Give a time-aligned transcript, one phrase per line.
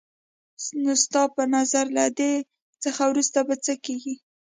[0.83, 2.33] نو ستا په نظر له دې
[2.83, 4.15] څخه وروسته به څه کېږي؟